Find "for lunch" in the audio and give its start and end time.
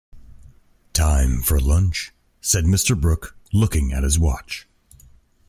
1.43-2.11